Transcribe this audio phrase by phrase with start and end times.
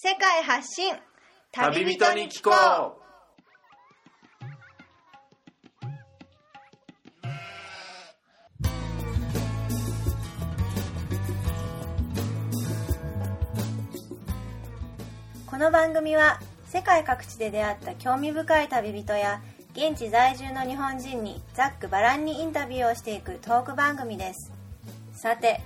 [0.00, 0.94] 世界発信。
[1.50, 2.52] 旅人に聞こ
[15.46, 16.38] この番組は
[16.68, 19.42] 世界各地で出会った興味深い旅人や
[19.72, 24.52] 現地在住の日本人にざっくばらんにインタビューをしていくトーク番組です。
[25.12, 25.60] さて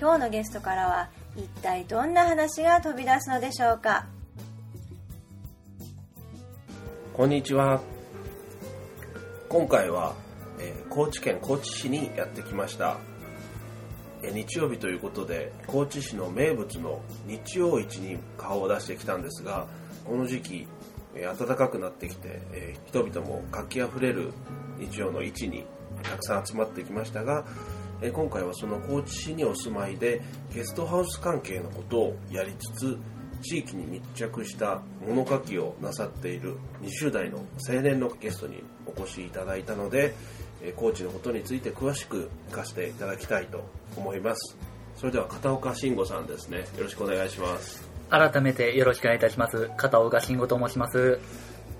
[0.00, 4.06] 今日のゲストからは一体どんな話が飛び出すのでしょうか？
[7.12, 7.80] こんにちは。
[9.48, 10.14] 今回は、
[10.60, 12.98] えー高知県高知市にやってきました、
[14.22, 19.66] えー日曜日ということで高知市の名物の日曜市に顔を出してきたんですが
[20.04, 20.68] この時期、
[21.16, 24.32] えー暖かくなってきて、え人々も活気あふれる
[24.78, 25.64] 日曜の市に
[26.04, 27.44] たくさん集まってきましたが、
[28.00, 30.20] えー今回はその高知市にお住まいで
[30.52, 32.98] ゲストハウス関係のことをやりつつ
[33.42, 40.14] 地域に密着した物書きをなさっている20代の青年のゲストにお越しいただいたので
[40.62, 43.64] えー高知のことについて詳しく聞かせていただきたいと
[43.96, 44.56] 思います
[44.96, 49.70] それでは片岡慎吾さんですねよろしくお願いします改めてよろしくお願いいたします。
[49.76, 51.18] 片岡慎吾と申します。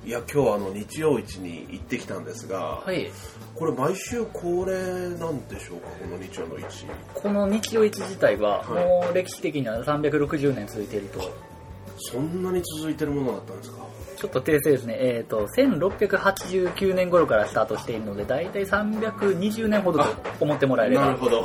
[0.07, 3.11] いや今日はあの日曜市に行ってきたんですが、はい。
[3.55, 4.73] これ毎週恒例
[5.19, 11.21] なんでしょうかこの日曜の市この日曜市自体は、はいもう歴史的には360年続いていると。
[11.97, 13.79] そんなに続いてるものだったんですか？
[14.17, 14.97] ちょっと訂正ですね。
[14.99, 20.11] えっ、と、1689年頃からスタートしているので、だいたい320年ほどと
[20.41, 21.07] 思ってもらえれば。
[21.07, 21.45] なるほど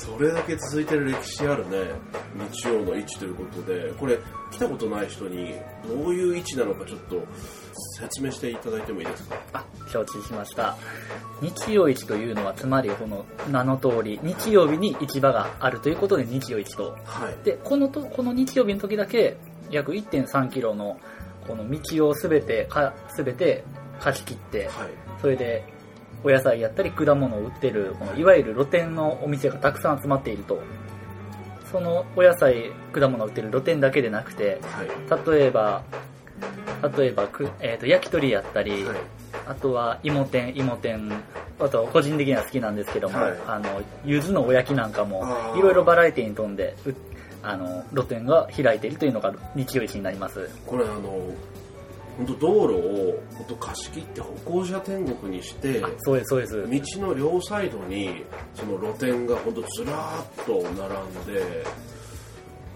[0.00, 1.90] それだけ続いてる歴史あるね。
[2.50, 3.92] 日曜の市ということで。
[3.98, 4.18] これ
[4.50, 5.54] 来たことない人に
[5.86, 7.22] どういう市なのかちょっと
[7.98, 9.36] 説明していただいてもいいですか？
[9.52, 10.76] あ、承知しました。
[11.42, 16.96] 日曜市というのは、つまりこの名の通り、日曜日に市場があるということで日曜市と。
[17.04, 17.44] はい。
[17.44, 19.36] で、このと、この日曜日の時だけ、
[19.70, 20.98] 約1.3キロの、
[21.46, 23.64] この道をすべて、か、すべて
[24.00, 24.88] 貸し切って、はい。
[25.20, 25.64] それで、
[26.22, 30.60] お野菜やったり果物を売ってる、このいわゆる露店のお店がたくさん集まっていると。
[31.70, 35.82] そのお野菜、果物を売ってる露店だけでなくて、はい例えば、
[36.96, 38.96] 例えばく、えー、と焼き鳥やったり、はい
[39.46, 41.10] あとは芋店、芋店、
[41.58, 45.24] あと個人的には好きなんですけども、はいあの、柚子のお焼きなんかも
[45.56, 46.94] いろいろバラエティに富んで、う
[47.42, 50.48] あの、露店が開いているというのが日曜市になります。
[50.66, 51.00] これあの
[52.20, 56.98] 本当道路を本当貸し切って歩行者天国にしてあそうです、そうです。
[56.98, 60.74] 道の両サイドにその露店が本当ずらーっと並ん
[61.24, 61.64] で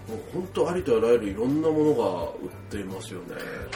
[0.07, 3.35] もう本当ありとあらゆるいろんなものが売っていますよね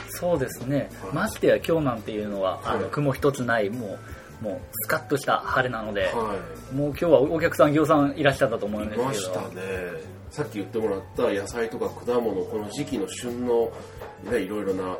[0.09, 0.89] そうですね。
[1.01, 3.99] はいましてや今日なんていうのは、あの、はい雲一つない、も
[4.41, 6.35] う、もう、スカッとした晴れなので、は
[6.73, 9.03] もう今日はお客さん、業さんいらっしゃったと思うんいですけど。
[9.03, 13.71] いましたねさっき言ってもらった野菜とか果物この時期の旬の、
[14.29, 14.95] ね、いろいろな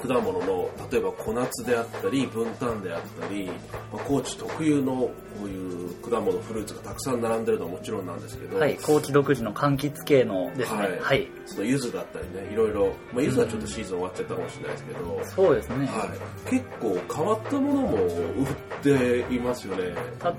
[0.00, 3.52] 果物の例えば小夏であったり文旦であったり、ま
[3.94, 5.12] あ、高知特有のこ
[5.44, 10.78] ういう果物フルーツがたくさん並んでるのはもちろんなんですけど、はい、高知独自の柑橘系のですね。
[10.78, 11.28] はいはい。
[11.46, 15.86] その柚子だったりねいろいろ、まあ、柚子はちょっとシーズン終わっちゃったかもしれないですけど、そうですね。
[15.86, 16.14] は
[16.46, 18.46] い、結構変わったものも売っ
[18.82, 19.94] ていますよね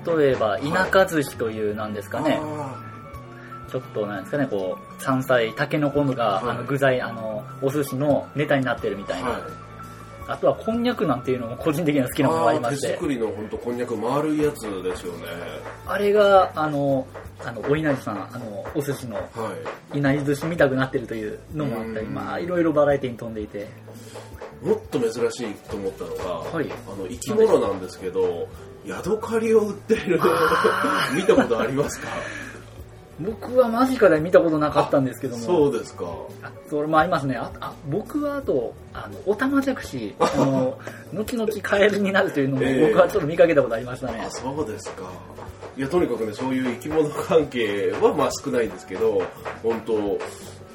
[0.06, 2.83] 例えば、田舎寿司というなんですかね、あ
[3.70, 6.48] ちょっとなんですかね、こう、山菜、タケノコが、はい。
[6.50, 9.40] あの具材、あの、お寿司のネタになってるみたいな。
[10.26, 12.88] あとは、こんにゃくなんていうのも個人的には好きなものがありまして。
[12.88, 15.26] 手、作りの本当こんにゃく丸いやつですよね。
[15.86, 17.06] あれが、あの、
[17.44, 19.22] あの、お稲荷さん、あの、お寿司のは
[19.94, 19.98] い。
[19.98, 22.14] 稲荷寿司見たくなってるというのもあったり、うん。
[22.14, 23.68] まあ、いろいろバラエティに飛んでいて、
[24.62, 26.70] もっと珍しいと思ったのが、はい。
[26.70, 28.48] あの生き物なんですけど
[28.86, 30.18] ヤドカリを売ってる。
[31.14, 32.08] 見たことありますか？
[33.20, 36.04] 僕は間近で見たことなかったんですけども、そうですか
[36.42, 37.36] あそれもありますね。
[37.36, 40.78] ああ僕はあと、あの、オタマジャクシ、あの、
[41.14, 44.30] 後々カエルになるというのもええ僕はちょっと見かけたことありましたねあ。
[44.30, 45.04] そうですか
[45.76, 49.20] いやとにかくねそういう生き物関係はまあ少ないんですけど
[49.60, 49.92] 本当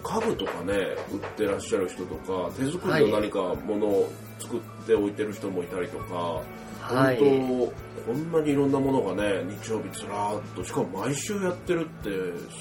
[0.04, 0.74] 家具とかね
[1.12, 4.10] 売ってらっしゃる人とか手作りの何かものを
[4.40, 6.44] 作って置いてる人もいたりとか、はい。
[6.90, 7.72] 本
[8.06, 12.10] 当こんなにいろんなものがね日曜日ずらーっとしかも毎週やってるって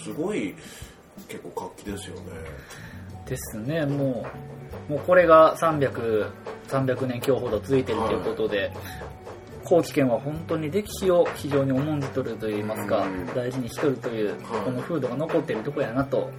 [0.05, 0.55] すごい
[1.29, 2.23] 結構活気ですよね。
[3.29, 4.27] ですね、も
[4.89, 6.31] う、もうこれが300、
[6.69, 8.73] 300年強ほど続いているということで、
[9.65, 16.31] 高知県は本当に歴史を非常に重んじとるといいますかうん、大事にしとるというはい、この風土が残っているとこやなと、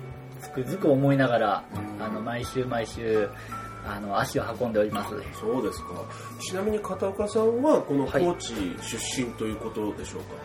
[0.42, 1.64] つくづく思いながら、
[2.00, 3.30] あの、毎週毎週、
[3.96, 5.16] あの、足を運んでおります。
[5.40, 5.90] そうですか。
[6.40, 8.24] ちなみに片岡さんはこのはい。
[8.24, 10.36] 高知出身ということでしょうか、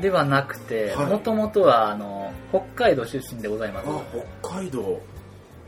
[0.00, 1.06] ではなくて、はい。
[1.06, 3.88] もともとは、あの、北海道出身でございます。
[3.88, 4.02] あ
[4.42, 5.00] 北海道。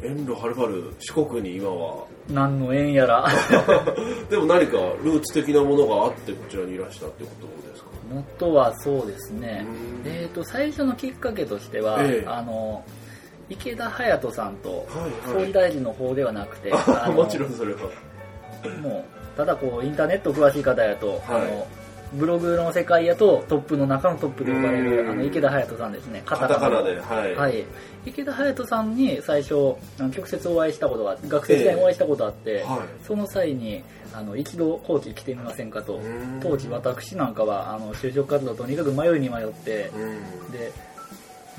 [0.05, 2.05] 遠路はるばる四国に今は。
[2.29, 3.29] 何の縁やら。
[4.29, 7.91] でも何かルーツ的なものがあってこちらにいらしたってことですか？
[8.13, 9.65] 元はそうですね。
[10.05, 10.11] うん。
[10.11, 12.27] えっ、と最初のきっかけとしては、ええ。
[12.27, 12.85] あの
[13.53, 14.79] 池田隼人さんとはい。
[14.79, 15.13] はい
[15.43, 17.81] 総理大臣の方ではなくて、ああの もちろんそれは。
[18.81, 19.05] も
[19.35, 21.21] うただこうインターネット詳しい方やと、はい。
[21.29, 21.67] あの
[22.15, 24.91] ブログの世界やとトップの中のトップで呼ばれうん。
[24.91, 26.23] るあの池田隼人さんですね。
[26.27, 27.65] カタカナではい、はい、
[28.05, 29.55] 池田隼人さんに最初
[29.99, 33.05] 直接お会いしたことが学生時代にお会いしたことがあって、はい。
[33.07, 33.83] その際に
[34.15, 35.95] あの一度高知来てみませんかと。
[35.95, 36.39] うん。
[36.43, 40.53] 当時私なんかはあの就職活動とにかく迷いに迷ってうん。
[40.53, 40.71] で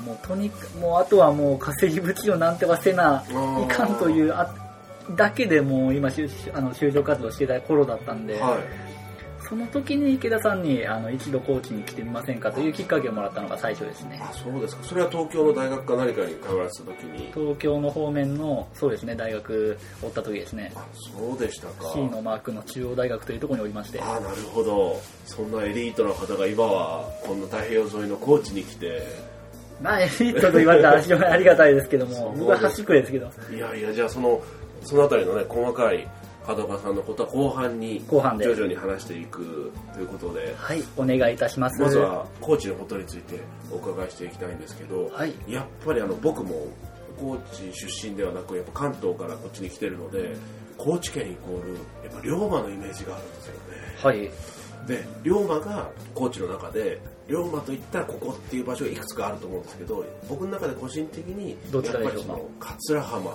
[0.00, 3.64] もうとにかくもうあとはもう稼ぎ口をなんてはせなー。
[3.64, 4.52] いかんというあ
[5.16, 8.58] だけでもう今就あの就職活動してた頃だったんで、はい。
[9.46, 14.18] その時に池田さんにあの一度高知に来てみませんかというきっかけをもらったのが最初ですね。
[14.22, 14.82] あそうですか。
[14.84, 17.30] それは東京の大学か何かに通われてた時に。
[17.34, 20.72] 東京の方面のそうですね大学おった時ですね。
[20.74, 21.92] あそうでしたか。
[21.92, 24.00] C のマークの中央大学というところにおりまして。
[24.00, 24.98] あなるほど。
[25.26, 29.02] そんなエリートの方が今はこんな太平洋沿いの高知に来て
[29.82, 33.30] まあエリートと言われたら非常にありがたいですけども僕は端くれですけど。
[33.50, 34.40] いやいやじゃあその
[34.82, 36.08] そのあたりのね細かい
[36.44, 38.44] 裸さんのことは後半に後半で。
[38.44, 41.80] 徐々に話していくということではいお願いいたします。
[41.80, 43.40] まずは高知のことについて
[43.70, 45.34] お伺いしていきたいんですけど、はい。
[45.48, 46.68] やっぱりあの僕も
[47.18, 50.34] 高知出身ではなくやっぱ関東からこっちに来てるので
[50.76, 53.58] 高知県イコールやっぱ龍馬のイメージがあるんですよね。
[53.96, 54.30] はい
[54.86, 62.12] で龍馬が高知の中で龍馬といったらここっていう場所がいくつかあると思うんですけど僕の中で個人的にどちらでしょうか？
[62.12, 63.30] やっぱりその桂浜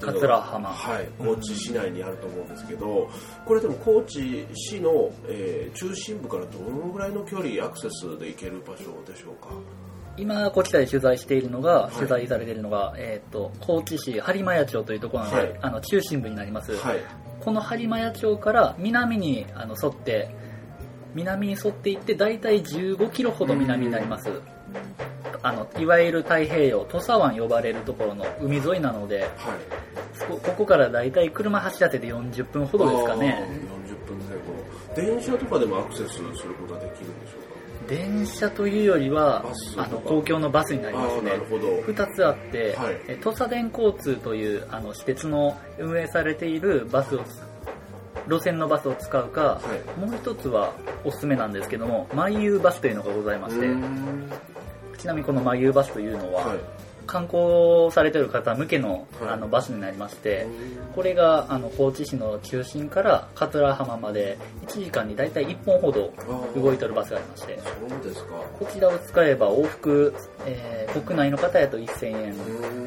[0.00, 0.68] 桂浜。
[0.70, 3.10] はい高知市内にあると思うんですけど、
[3.44, 9.50] これでも高知市の、えー中心部からどのぐらいの距離アクセスで行ける場所でしょうか？
[10.16, 11.96] 今こちらで取材しているのが、い。
[11.96, 15.58] 取材されているのが、えー、と高知市播磨屋町というところなので、はい。
[15.62, 16.98] あの中心部になります、はい。
[17.40, 20.34] この播磨屋町から南にあの沿って
[21.14, 24.30] 南に沿っていって大体15キロほど南になります、
[25.42, 29.30] あのいわゆる太平洋土佐湾呼ばれるところの海沿いなのではい。
[30.14, 33.38] そこここから大体車走らせて40分ほどですかね。
[33.40, 35.18] あー40分前後。
[35.18, 37.50] 電車とかでもアクセスすることができるんでしょう
[37.88, 39.44] 電車というよりは
[39.76, 41.30] あの公共のバスになりますね。
[41.30, 41.66] なるほど。
[41.80, 43.00] 2つあって、はい。
[43.08, 47.24] え土佐電交通というあの私鉄の運営されているバスを
[48.30, 49.60] 路線のバスを使うか、は
[49.96, 50.00] い。
[50.00, 50.72] もう一つは
[51.04, 53.66] おすすめなんですけどもマイユーバスというのがございまして
[54.98, 56.58] ちなみにこのマイユーバスというのは、はい
[57.10, 59.30] 観光されている方向けの,、はい。
[59.30, 60.46] あのバスになりまして
[60.94, 66.12] これがあの高知市の中心から桂浜まで1時間に大体1本ほど
[66.54, 67.58] 動いてるバスがありまして
[67.88, 68.34] そうですか。
[68.58, 70.14] こちらを使えば往復、
[70.46, 72.06] えー国内の方やと1000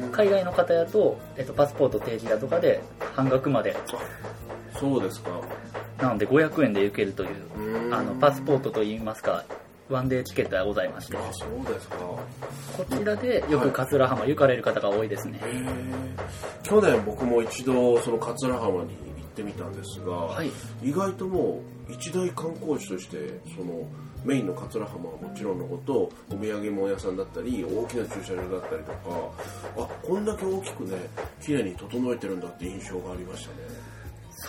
[0.04, 2.82] 円海外の方やと、えっと、パスポート提示だとかで
[3.14, 3.74] 半額まで。
[4.78, 5.30] そうですか。
[6.00, 9.44] なので500円で行けるというあのパスポートといいますか
[9.88, 11.16] ワンデーチケットがございまして。
[11.16, 11.96] あそうですか。
[12.76, 15.38] こちらでよく桂浜行かれる方が多いですね。
[15.42, 15.64] へえ
[16.62, 20.50] 去年僕も一度その桂浜に行ってみたんですが、はい。
[20.82, 23.86] 意外ともう一大観光地としてその
[24.24, 28.98] メインの桂浜はもちろんのことお土産物屋さんだったり大きな駐車場だったりとか
[29.76, 30.96] あこんだけ大きくね
[31.42, 33.56] 綺麗に整えてるんだって印象がありましたね。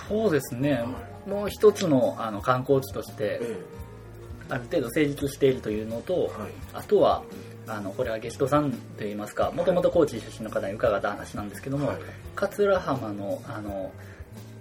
[0.08, 0.74] そうですね。
[0.75, 0.88] は
[1.27, 3.60] もう一つのあの観光地としてえ
[4.50, 6.52] ある程度成立しているというのとえはい。
[6.74, 7.24] あとは
[7.68, 11.98] あのこれはゲストさんといいますかもともと高知出身の方に伺った話なんですけども、はい。
[12.36, 13.92] 桂浜のあの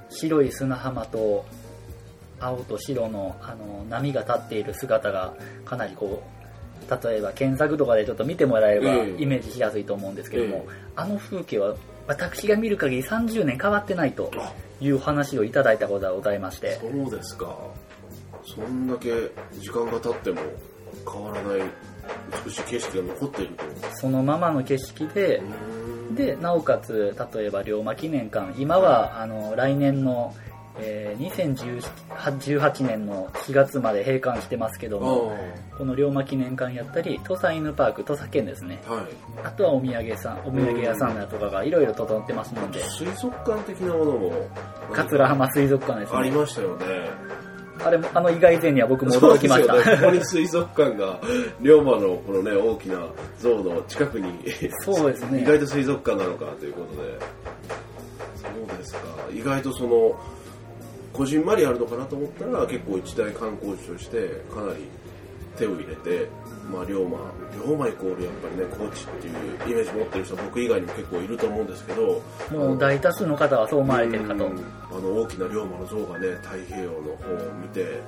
[0.09, 1.45] 白い砂浜と
[2.41, 9.23] 青と白のあの波が立っている姿がかなりこう例えば検索とかでちょっと見てもらえればええ。
[9.23, 10.93] イメージしやすいと思うんですけども、ええ。
[10.97, 11.75] あの風景は
[12.07, 16.79] 私が見る限り30年変わってないとあいう話をいただいたことがございまして。
[16.81, 17.57] そうですか
[18.47, 20.41] そんだけ時間が経っても
[21.11, 21.69] 変わらない
[22.45, 23.65] 美しい景色が残っていると。
[23.97, 25.43] そのままの景色で
[26.15, 30.35] でなおかつ例えば龍馬記念館今はあの来年の、
[30.79, 35.37] えー2018年の4月まで閉館してますけども
[35.73, 38.81] あこの龍馬記念館やったり土佐犬パーク土佐県ですね。
[38.87, 39.05] あはい。
[39.45, 42.81] あとはお土産さんお土産屋さんだとかがいろいろ整ってますので。
[42.85, 44.33] 水族館的なものも
[44.93, 46.85] 桂浜水族館ですありねましたよね
[47.85, 49.97] あれもあの意外性には僕も驚きました、ね。
[49.99, 51.21] ここに水族館が
[51.61, 53.07] 龍馬のこのね大きな
[53.39, 54.33] 像の近くに
[54.81, 55.43] そうですね。
[55.43, 57.19] 意外と水族館なのかということで。
[58.37, 59.01] そうですか。
[59.33, 60.19] 意外とその
[61.13, 64.89] こじんまりあるのかなと思ったら結構一大観光地としてかなり
[65.57, 66.29] 手を入れて
[66.71, 67.19] まあ龍馬
[67.53, 72.23] 龍馬イコールやっぱりね高知っていうイメージ持ってる人は僕以外にも結構いると思うんですけど。
[72.51, 74.47] もう大多数の方はそう思われてるかと。
[74.47, 74.65] うん。
[74.91, 78.01] あの大きな龍馬の像がね太平洋の方を見て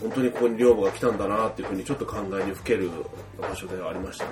[0.00, 2.90] 本当にここに龍馬が来たんだなっていうふうにちょっと考えにふける
[3.40, 4.30] 場所ではありましたね。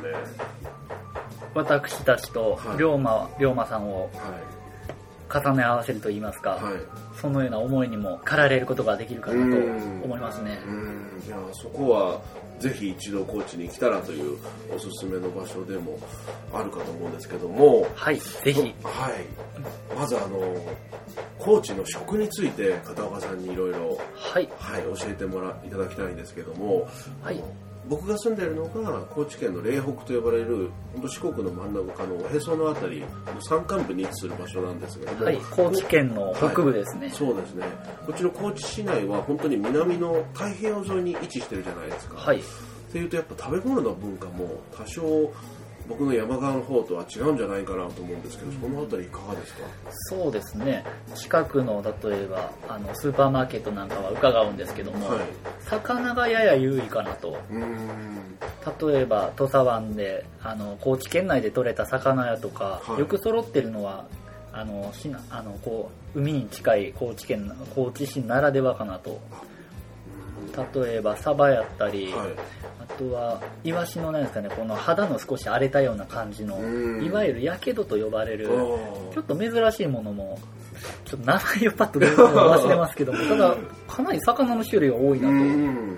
[1.55, 2.79] 私たちとはい。
[2.79, 6.75] 龍馬龍馬さんをは重ね合わせるといいますか、いはい。
[7.21, 9.63] そのような思いにも駆られることができるかなと
[10.05, 10.59] 思いますね。
[10.67, 11.23] うん。
[11.25, 12.21] いやそこは
[12.61, 14.39] ぜひ一度高知に来たらという
[14.75, 15.99] おすすめの場所でも
[16.53, 17.87] あるかと思うんですけども。
[17.95, 18.61] はいぜひ。
[18.61, 18.75] はい。
[19.97, 20.55] まずあの
[21.39, 24.49] 高知の食について片岡さんにいろいろはい。
[24.59, 26.87] はい教えてもらいただきたいんですけども。
[27.23, 27.43] はい
[27.91, 33.07] 僕が住んでいるのが高知県の嶺北と呼ばれる本当四国の真ん中のおへそのあたりの
[33.43, 37.11] 山間部に位置する場所なんですけども、はい高知県の北部ですね。
[37.11, 37.65] そうですね。
[38.07, 42.39] こっちの高知市内は本当に南の太平洋沿いに位置してるじゃないですか、はい。
[42.39, 42.43] っ
[42.93, 45.33] ていうとやっぱ食べ物の文化も多少
[45.91, 49.61] 僕の山側の方とは違うんじゃないかなと思うんですけどそのあたりいかがですか？
[50.09, 50.85] そうですね。
[51.15, 55.19] 近くの例えばあのスーパーマーケットなんかは伺うんですけども、はい。
[55.61, 57.37] 魚がやや優位かなと。
[58.89, 63.01] 例えば土佐湾であの高知県内で採れた魚屋とか、はい。
[63.01, 64.07] よく揃ってるのは
[64.53, 69.21] あのしなあのこう海に近い高知県高知市ならではかなと
[70.51, 72.29] 例えばサバやったり、はい。
[72.81, 77.05] あとはイワシのなんですかねこの肌の少し荒れたような感じのうん。
[77.05, 80.39] いわゆるやけどと呼ばれるちょっと珍しいものも
[81.05, 85.97] ちょっと名前をパッと出るの忘れますけどもただかなり魚の種類が多いなうとん。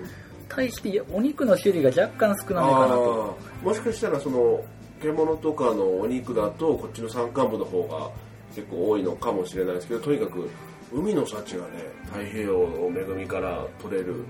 [0.49, 3.37] 対してお肉の種類が若干少なめかなと。
[3.63, 4.63] もしかしたらその
[5.01, 8.09] 獣とかのお肉だとこっちの山間部の方が
[8.55, 10.47] 結構多いのかもしれないですけどとにかく
[10.93, 11.71] 海の幸がね
[12.05, 14.23] 太平洋の恵みから取れる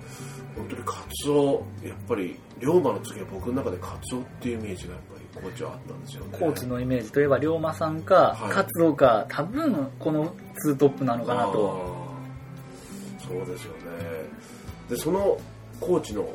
[0.55, 6.37] 本当にカツオやっぱり龍馬の次は僕の中でカツオっていうイメージがやっぱり高知はあったんですよね。
[6.39, 8.51] 高知のイメージといえば龍馬さんか、はい。
[8.51, 12.03] カツオか多分このツートップなのかなと。
[13.19, 13.79] そうですよね。
[14.89, 15.37] でその
[15.79, 16.29] 高知の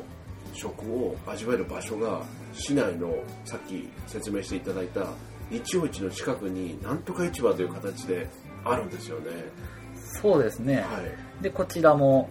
[0.53, 2.21] 食を味わえる場所が
[2.53, 3.13] 市内の
[3.45, 5.05] さっき説明していただいた
[5.49, 8.27] 日曜市の近くになんとか市場という形で
[8.65, 9.31] あるんですよね
[10.21, 10.81] そうですね、は
[11.39, 11.43] い。
[11.43, 12.29] でこちらも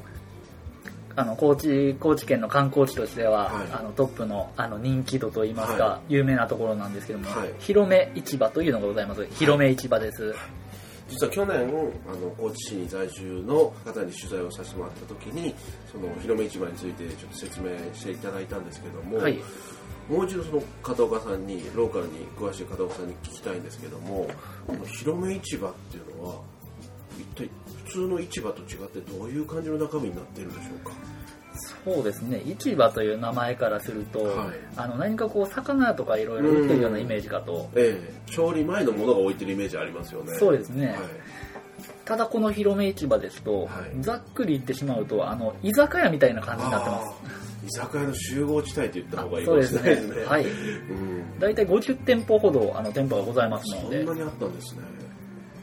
[1.17, 3.69] あの高知高知県の観光地としては、はい。
[3.73, 7.55] あのトップのあの人気度といいますか、は有名なところなんですけども、はい。
[7.59, 9.27] 広め市場というのがございます。
[9.33, 10.35] 広め市場です、
[11.09, 11.63] 実は去年あ
[12.17, 15.55] の高知市に在住の方に取材をさせてもらった時に
[15.91, 19.39] その広め市場についてちょっと説明していただいたんですけども、はい。
[20.09, 24.27] もう一度その片岡さんにローカルに詳しい片岡さんに聞きたいんですけども
[24.67, 26.37] この広め市場っていうのは
[27.19, 30.93] 一体普通の市場と違ってどういう感じの中身になっているんでしょうか？
[31.85, 32.41] そうですね。
[32.45, 34.49] 市場という名前からすると、はい。
[34.77, 38.33] あの何かこう魚とかいろいろ売ってるようなイメージかと、ええ。
[38.33, 40.35] 調理前のものが置いてるイメージありますよね。
[40.39, 40.97] そうですね、はい。
[42.05, 44.03] ただこの広め市場ですと、はい。
[44.03, 47.09] ざっくり言ってしまうとあの居酒屋みたいな感じになってます。
[47.67, 50.17] 居酒屋の集合地帯と言った方がいいかもしれないですね。
[50.17, 50.25] ね。
[50.27, 50.45] はい。
[50.45, 51.39] うん。
[51.41, 54.05] 大体50店舗ほどあの店舗がございますそので。
[54.05, 54.83] んなにあったんですね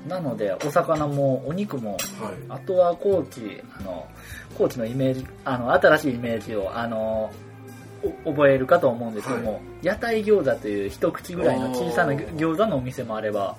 [0.08, 2.00] なのでお魚もお肉もはい。
[2.50, 4.08] あとは高知あの
[4.58, 7.32] 高知のイメージあの新しいイメージをあの
[8.26, 13.56] お覚えるかと思うんですけども、は屋台餃子という一口ぐらいの小さな餃子のお店もあれば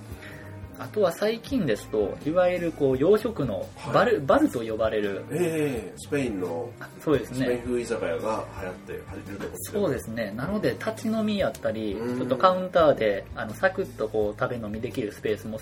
[0.78, 6.68] あとは最近ですといわゆるこう洋食のバル,、バルと呼ばれるええスペインの
[7.00, 10.32] そうですスペインね風居酒屋が流行って流行ってるところそうですね。
[10.36, 12.18] なので立ち飲みやったりうん。
[12.18, 15.58] ちょっとカウンターであのサクッとこう食べ飲みできるスペースも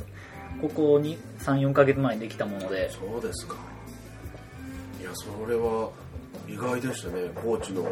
[0.60, 2.90] ここに34ヶ月前にできたもので。
[2.90, 3.56] そうですか。
[5.00, 5.90] いやそれは
[6.48, 7.30] 意外でしたね。
[7.34, 7.86] 高知の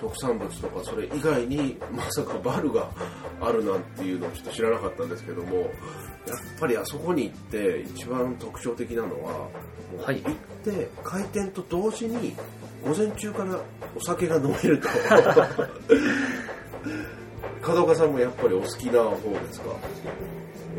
[0.00, 2.90] 特産物とかそれ以外にまさかバルが
[3.40, 5.56] あるなんていうのをちょっと知らなかったんですけども。
[6.26, 9.48] やっぱりあそこに行って一番特徴的なのはも
[10.00, 10.20] うはい。
[10.22, 12.34] 行って開店と同時に
[12.84, 13.60] 午前中から
[13.96, 14.88] お酒が飲めると。
[17.66, 19.66] 門岡さんもやっぱりお好きな方ですか？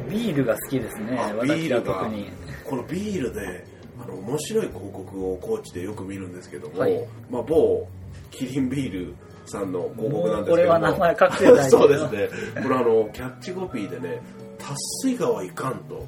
[0.03, 2.29] ビールが好きですねあビ私ールがは特に。
[2.63, 3.65] このビールで
[4.01, 7.07] あの面白い広告を高知でよく見るんですけども、はい。
[7.29, 7.87] まあ、某
[8.31, 11.69] キリンビールさんの広告なんですけどこれは名前隠せない。
[11.69, 12.29] そうですね。
[12.61, 14.21] これあのキャッチコピーでね
[14.59, 16.05] 「達水川いかん」と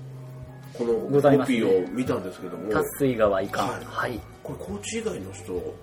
[0.74, 3.69] このコピーを見たんですけども、達水川いかん。
[3.69, 3.86] はい。
[3.86, 4.19] はい。
[4.43, 5.75] これ高知以外の人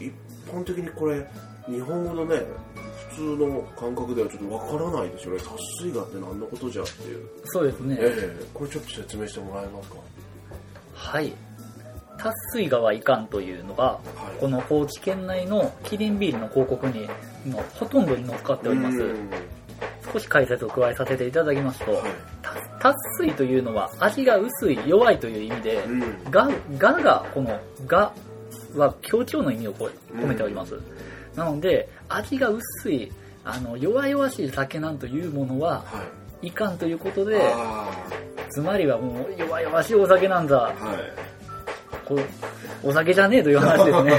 [0.00, 0.12] 一
[0.50, 1.26] 般的にこれ
[1.68, 2.36] 日本語のね
[2.74, 2.85] 普
[3.16, 5.40] 通の感覚ではちょっとわからないですよね。
[5.40, 7.96] 達水川って何のことじゃっていう、そうですね。
[7.98, 8.44] ええ。
[8.54, 9.96] これちょっと説明してもらえますか？
[10.94, 11.32] はい。
[12.18, 14.00] 達水川いかんというのが、は
[14.36, 14.40] い。
[14.40, 17.08] この高知県内のキリンビールの広告に
[17.46, 18.98] のほとんどに乗っかっております。
[18.98, 19.30] うん。
[20.12, 22.02] 少し解説を加えさせていただきますと、はい。
[22.42, 26.30] た達水というのは味が薄い、弱いという意味で、うん。
[26.30, 28.12] が、がが、この、が
[28.74, 30.78] は強調の意味を込めております。
[31.36, 33.12] なので、味が薄い、
[33.44, 36.02] あの、弱々しい酒なんというものは、は
[36.42, 36.48] い。
[36.48, 37.88] いかんということで、あ
[38.50, 40.96] つまりはもう弱々しいお酒なんだ、ーはい。
[42.06, 44.12] こうお酒じゃねえという話ですね。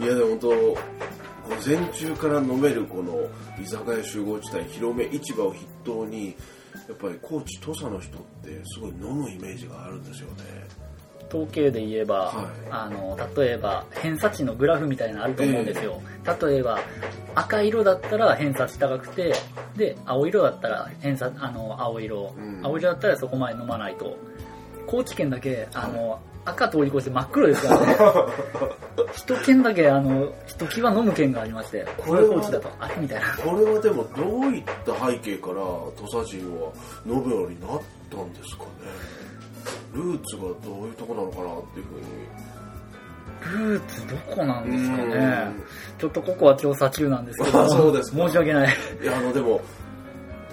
[0.00, 0.78] いやでも本当午
[1.66, 3.28] 前中から飲めるこの
[3.62, 6.28] 居酒屋集合地帯広め市場を筆頭に
[6.88, 10.44] やっぱり高知土佐の人ってすごい飲むイメージがあるんですよね
[11.34, 12.46] 統計で言えば、はい。
[12.70, 16.00] あの例えば偏差値のグラフみたいなのあると思うんですよ、
[16.40, 16.78] 例えば
[17.34, 19.34] 赤色だったら偏差値高くて
[19.76, 22.60] で青色だったら偏差あの青色、うん。
[22.62, 24.16] 青色だったらそこまで飲まないと。
[24.86, 27.96] 高知県だけあの、赤通り越して真っ黒ですからね。
[29.16, 33.26] 一県だけあのひときわ飲む県がありましてこれ高知だとあれみたいな。
[33.36, 36.70] これはでもどういった背景から土佐人は
[37.06, 38.70] 飲むようになったんですかね？
[39.92, 42.44] ルーツがどういうとこなのかなっていうふうに。
[43.68, 45.62] ルーツどこなんですかうねん。
[45.98, 47.62] ちょっとここは調査中なんですけど。
[47.62, 48.76] あ そうですか申し訳ない。
[49.02, 49.60] いやあのでも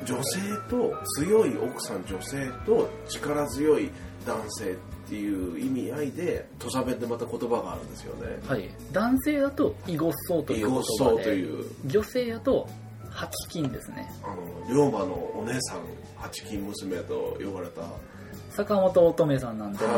[0.05, 0.39] 女性
[0.69, 3.89] と強い奥さん女性と力強い
[4.25, 4.75] 男性っ
[5.07, 8.39] ていう意味合いで土佐弁でまた言葉があるんですよね。
[8.47, 11.23] はい、男性だと囲碁荘という言葉で。
[11.23, 11.65] という。
[11.85, 12.67] 女性だと
[13.09, 14.11] 八金ですね。
[14.23, 15.79] あの龍馬のお姉さん
[16.17, 17.81] 八金娘と呼ばれた
[18.63, 19.91] 坂本乙女さんなんては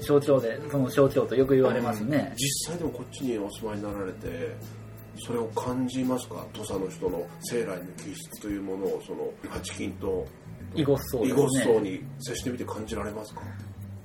[0.00, 0.04] い。
[0.04, 4.54] 象徴でその象徴とよく言われますね、実際でもこっちにお住まいになられて
[5.24, 6.44] それを感じますか？
[6.52, 10.26] 土佐の人の生来の気質というものをその八金と
[10.74, 11.74] 囲碁荘囲碁ですね。
[11.74, 13.40] 荘に接してみて感じられますか？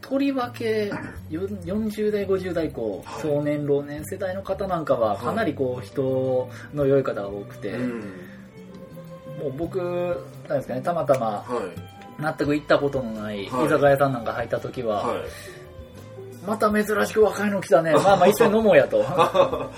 [0.01, 0.85] とりわけ
[1.29, 3.21] よ40代50代以降はい。
[3.21, 7.99] 少年老年世代の方なんかはかなりこう人の良い方が多くて、うん。
[9.39, 9.77] もう僕
[10.47, 11.43] なんですかねたまたまは
[11.75, 13.69] い全く行ったことのない居はい。
[13.69, 15.21] 酒屋さんなんか入った時は、はい。
[16.45, 17.93] また珍しく若いの来たね。
[17.93, 19.03] まあまあ一緒に飲もうやと。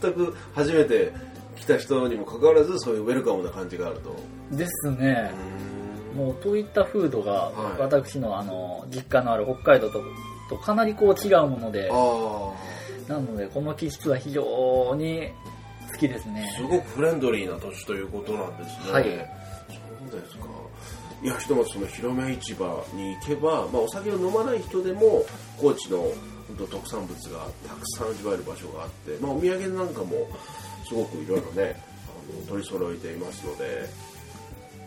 [0.00, 1.12] 全く初めて
[1.56, 4.14] 来た人にもかかわらずそういうウェルカムな感じがあると。
[4.50, 5.30] ですね、
[6.14, 7.80] もうといった風土がはい。
[7.80, 10.02] 私のあの実家のある北海道と
[10.48, 12.52] とかなりこう違うものであ
[13.08, 15.30] なのでこの気質は非常に
[15.90, 16.52] 好きですあね。
[16.56, 18.92] すごくフレンドリーな土地ということなんですね。
[18.92, 19.04] はい。
[20.10, 20.51] そうですか
[21.22, 25.24] いやひとまずその広め市場に行けば、まあ、お酒を飲まない人でも
[25.56, 30.28] 高知の本当特産物がたくさん味わえる場所があって、まあ、お土産なんかも
[30.88, 33.88] すごくいろいろねあの取り揃えていますので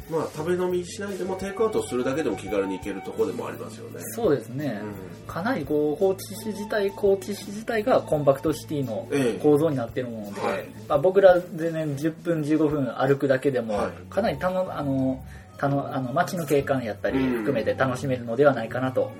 [0.09, 4.01] まあ食べ飲みしないでもテイクアウトするだけでも気軽に行けるところでもありますよね。
[4.13, 5.27] そうですね、うん。
[5.27, 9.39] かなりこう高知市自体高知市自体がコンパクトシティのええ。
[9.41, 10.65] 構造になっているもので、はい。
[10.87, 13.91] まあ、僕ら全然10分15分歩くだけでもはい。
[14.11, 15.23] かなりたのあの
[15.57, 17.45] たのあの街の景観やったりうん。
[17.45, 19.11] 含めて楽しめるのではないかなと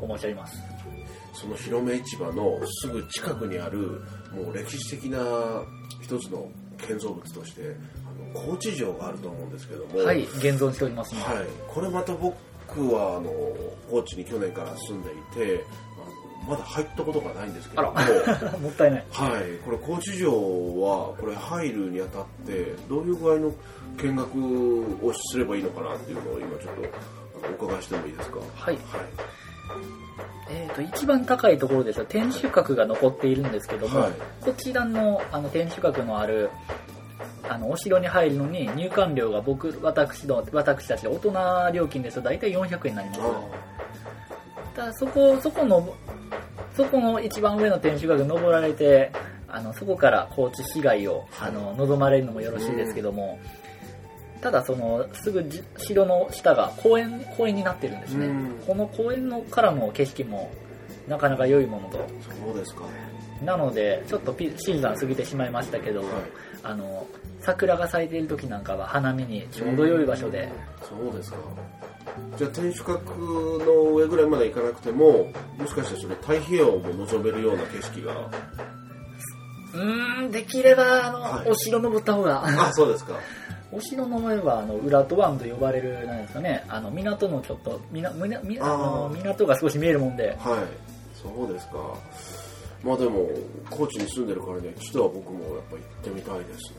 [0.00, 0.58] 思っております、
[1.34, 4.02] その広め市場のすぐ近くにある
[4.34, 5.18] もう歴史的な
[6.00, 6.48] 一つの
[6.78, 12.34] 建造物としてあの高知城があると思うんですけども、はい現存しておりますね、はい、これまた僕
[12.94, 13.30] はあの
[13.90, 15.64] 高知に去年から住んでいて
[16.48, 18.04] まだ入ったことがないんですけども、あ
[18.58, 19.06] もったいない。
[19.10, 23.52] はい、これ高知城はこれ入るにあたってどういう具合の
[23.96, 26.82] 見学をすればいいのかなっていうのを今ちょっと
[27.64, 28.38] お伺いしてもいいですか？
[28.54, 28.74] はい。
[28.74, 28.82] はい。
[30.50, 34.12] えー、と一番高いところですよ天守閣が残っているんですけども、はい。
[34.40, 36.50] こちらのあの天守閣のある
[37.48, 43.20] あのお城に入るのに入館料が僕私の私たち大人料金ですと大体400円になります。
[44.74, 45.94] ただそこそこの
[46.76, 49.12] そこの一番上の天守閣登られて
[49.48, 53.38] あのそこから高知市街をあの望まれるのもよろしいですけども、
[54.42, 58.62] ただそのすぐじ城の下が公園公園になってるんですね、うん。
[58.66, 60.52] この公園のからの景色も
[61.08, 61.98] なかなか良いものと。
[62.44, 62.82] そうですか。
[63.44, 66.08] なのでちょっとピシーズン過ぎてしまいましたけど、はい。
[66.64, 67.06] あの
[67.40, 70.48] 桜が咲いている時なんかは花見にちょうど良い場所で、
[70.82, 71.38] そうですか。
[72.36, 78.14] じゃあ天守閣の上ぐらいまで行かなくてももしかしてそれ太平洋も望めるような景色が。
[79.74, 81.50] うーんできればあの、はい。
[81.50, 82.44] お城登った方が。
[82.44, 83.14] あそうですか
[83.72, 90.36] お城の上はあの裏戸湾と呼ばれるなんですかねあの港のちょっとみなみなみあのあー港が少し見えるもんで。
[90.38, 90.92] はい。
[91.14, 91.78] そうですか。
[92.84, 93.30] まあでも
[93.70, 96.76] 高知に住んでるからには一度は僕もやっぱ行ってみたいですね。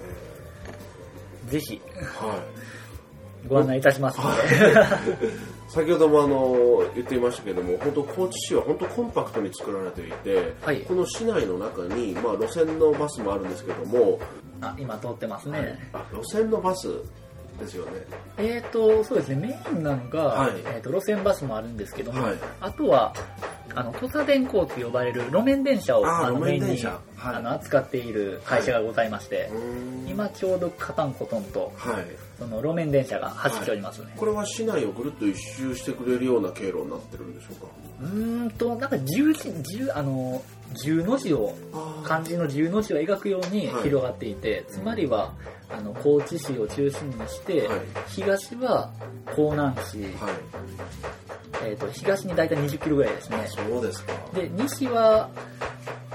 [1.47, 1.82] ぜひ。
[1.95, 3.47] はい。
[3.47, 4.19] ご案内いたします。
[4.19, 4.73] ので、
[5.67, 10.82] 先ほどもあの言っていましたけども本当高知市は本当コンパクトに作られていて、はい。
[10.82, 14.19] この市内の中に、まあ、路線のバスもあるんですけども、
[14.63, 16.88] あ今通ってますね、あ路線のバス
[17.60, 17.91] ですよね。
[18.38, 19.36] えーとそうですね。
[19.36, 20.54] メインなのが、はい。
[20.65, 22.36] えー、と路線バスもあるんですけども、はい。
[22.62, 23.13] あとは
[23.76, 27.36] あの土佐電工と呼ばれる路面電車をあのメインに、はい。
[27.36, 29.49] あの扱っている会社がございまして、
[30.08, 32.06] 今ちょうどカタンコトンとはい。
[32.39, 37.67] その路面電車が走っておりますね、これは市内をぐるっと一周してくれるような経路になってるんでしょうか？
[38.02, 40.41] うーんとなんか十字十あの
[40.73, 41.55] 十の字を
[42.03, 43.83] 漢字の十の字を描くようにはい。
[43.83, 45.33] 広がっていて、つまりは
[45.69, 47.79] あの高知市を中心にして、はい。
[48.07, 48.91] 東は
[49.38, 50.09] 江南市、はい。
[51.65, 53.45] えー、と東に大体20キロぐらいですね。
[53.47, 54.13] そうですか。
[54.33, 55.29] で西は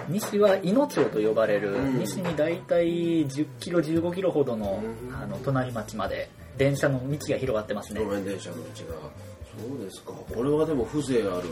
[0.08, 1.98] 西は伊野町と呼ばれる、うん。
[1.98, 5.14] 西に大体10キロ15キロほどの,、うん。
[5.14, 8.00] あの隣町まで電車の道が広がってますね。
[8.00, 8.68] 路面電車の道が。
[9.58, 10.12] そうですか。
[10.12, 11.48] これはでも風情ある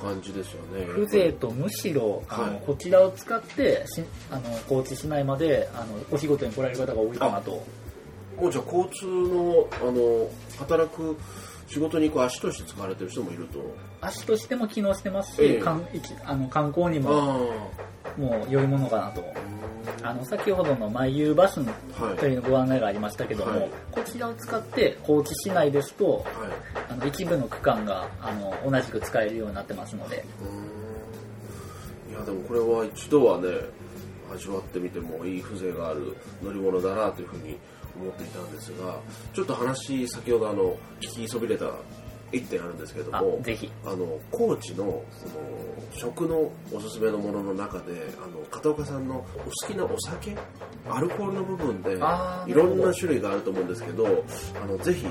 [0.00, 0.86] 感じですよね。
[0.86, 2.62] 風情とむしろあの、はい。
[2.66, 7.64] こちらを使ってしあの高知市内まであのお仕事に来られる方が多いかなと。
[8.40, 10.28] もうじゃあ交通のあの
[10.58, 11.16] 働く
[11.68, 13.58] 仕事に行く足として使われてる人もいると。
[14.00, 15.58] 足としても機能してますし、ええ。
[15.58, 19.24] かんいきあの観光にもあもう良いものかなと
[20.08, 22.16] あの先ほどの毎遊バスのあはい。
[22.16, 23.70] というご案内がありましたけども、はい。
[23.90, 26.24] こちらを使って高知市内ですとはい。
[26.90, 30.24] あの一部の区間があの同じく使えるようになってますので。
[32.10, 33.48] いやでもこれは一度はね
[34.34, 37.58] 味わってみてもいい風情がある乗り物だなというふうに
[38.00, 38.98] 思っていたんですが
[39.32, 41.66] ちょっと話先ほどあの聞きそびれた
[42.32, 43.70] 一点あるんですけどあもぜひ。
[43.84, 45.34] あの高知のその
[45.92, 50.36] 食のおすすめのものの中であの片岡さんのお好きなお酒
[50.88, 51.96] アルコールの部分で
[52.46, 54.24] いろんな種類があると思うんですけど
[54.62, 55.06] あのぜひ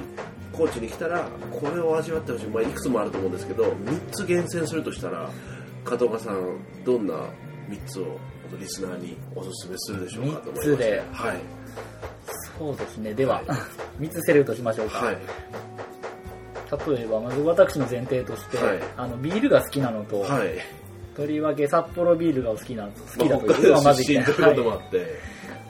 [0.51, 5.29] 高知に来たらこれを味わってほしい、まあ、いくつもあると思うんですけど3つ厳選するとしたら
[5.83, 7.15] 片岡さんどんな
[7.69, 8.17] 3つを
[8.59, 11.03] リスナーにおすすめするでしょうかと思いま三つで。
[11.11, 11.37] はい。
[12.57, 13.13] そうですね。
[13.13, 13.45] では、はい
[13.99, 15.17] 3つセレクトしましょうか、はい
[16.87, 18.79] 例えばまず私の前提として、はい。
[18.97, 20.49] あのビールが好きなのと、はい。
[21.15, 25.05] とりわけ札幌ビールが好きな好きだというのまあはまず出一点身ということもはいあって、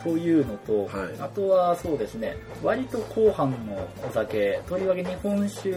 [0.03, 1.15] というのと、はい。
[1.19, 5.75] あとはそうですね割と後半のお酒とりわけ日本酒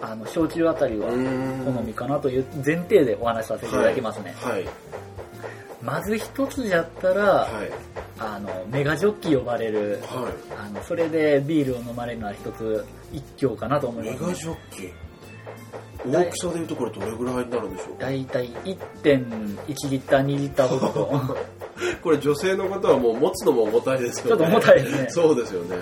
[0.00, 1.74] あの焼酎あたりはうーん。
[1.74, 4.64] 好みかなという前提でお話しさせていただきますね、はい。
[5.82, 7.70] まず一つじゃったら、はい
[8.18, 14.92] あのメガジョッキ呼ばれるはあのそれでビールを飲まれるのは一つ一興かなと思いメいます、ガジョッキ？
[16.10, 17.94] 大きさでいうとこれどれぐらいになるんでしょう？
[17.96, 21.36] か大体1.1リッター2リッターほどと。
[22.02, 24.30] これ女性の方はもう持つのも重たいですよね。
[24.30, 25.06] ちょっと重たいですね。
[25.10, 25.76] そうですよね。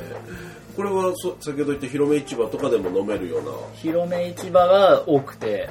[0.76, 3.50] これはそ先ほど言った広め市場とかでも飲めるような？
[3.74, 5.68] 広め市場が多くて。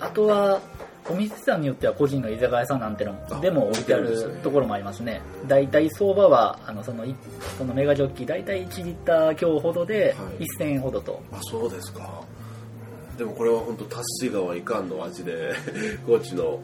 [0.00, 0.60] あとは
[1.10, 5.20] お店さんによっては個人の居酒屋さんなんてのあでも置いてあるところもありますね。
[5.46, 7.14] 大体相場はあのそのい
[7.56, 10.44] そのメガジョッキ大体1リッター強ほどではい。
[10.60, 12.22] 1000円ほどと、あそうですか。
[13.16, 15.52] でもこれは本当達水川いかんの味で
[16.06, 16.60] 高知のあの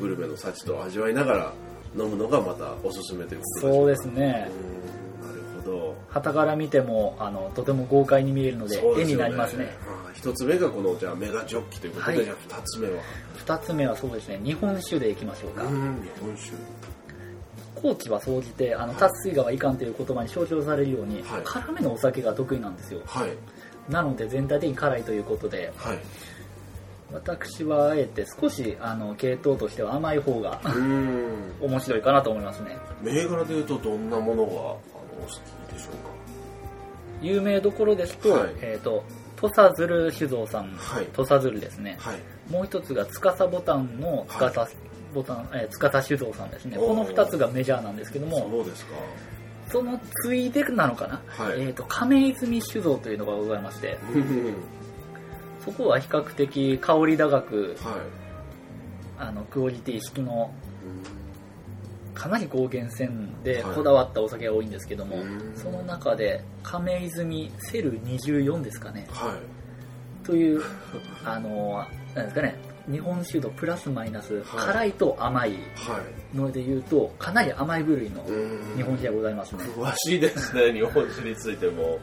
[0.00, 1.52] グルメの幸と味わいながら
[1.96, 4.50] 飲むのがまたおすすめということでそうですすね。
[5.22, 5.94] うーんなるほど。
[6.08, 9.76] 旗から見てもあのとても豪快に見えるのでですよなりますね。
[9.86, 12.24] あ一つ目がこのじゃあメガジョッキということで、はい。
[12.24, 12.94] じゃあ二つ目は
[13.48, 16.52] 2つ目はそうですね日本酒でいきましょうか、うん日本酒。
[17.74, 21.42] 高知は総じてあの達水川いかんという言葉に象徴されるように、はい。
[21.44, 23.00] 辛めのお酒が得意なんですよ。
[23.06, 23.30] はい。
[23.88, 25.98] なので全体的に辛いということではい。
[27.10, 30.60] 私はあえて少しあの系統としては甘い方が
[31.62, 32.76] 面白いかなと思いますね。
[33.00, 34.74] 銘柄でいうとどんなものがあのお
[35.22, 35.28] 好
[35.70, 35.94] きでしょう
[37.22, 38.54] 有名どころですと,、はい。
[38.60, 39.02] えー、と
[39.36, 41.06] 土佐鶴酒造さん、はい。
[41.14, 41.96] 土佐鶴ですね。
[41.98, 42.18] かはい
[42.50, 44.76] もう一つが司ボタンの司、
[45.14, 46.76] ボタン、えー、司酒造さんですね。
[46.76, 48.92] この二つがメジャーなんですけどもそうですか。
[49.70, 51.60] そのついでなのかな、はい。
[51.60, 53.98] えー、と亀泉酒造というのがございまして。
[55.64, 57.94] そこは比較的香り高くはい。
[59.20, 60.52] あのクオリティ式の
[62.14, 63.74] かなり高原線ではい。
[63.74, 65.52] こだわったお酒が多いんですけども、うん。
[65.54, 69.06] その中で亀泉セル24ですかね。
[69.10, 69.57] はい
[70.28, 70.62] という
[71.24, 72.54] あのなんですかね。
[72.90, 74.44] 日本酒度プラスマイナス、はい。
[74.44, 75.52] 辛いと甘い。
[75.52, 75.56] は
[76.34, 76.36] い。
[76.36, 78.76] ので言うとかなり甘い部類のうん。
[78.76, 81.98] 日本酒がございますね、詳しいですね 日本酒についても。